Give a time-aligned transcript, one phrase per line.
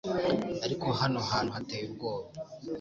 [0.65, 2.27] ariko hano hantu hateye ubwoba